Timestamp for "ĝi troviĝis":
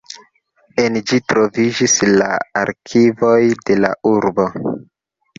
1.09-1.97